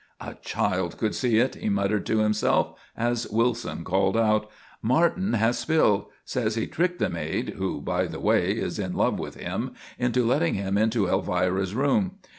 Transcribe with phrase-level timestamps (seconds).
[0.19, 4.49] "A child could see it," he muttered to himself as Wilson called out:
[4.81, 6.07] "Martin has spilled!
[6.25, 10.25] Says he tricked the maid, who, by the way, is in love with him, into
[10.25, 12.13] letting him into Elvira's room.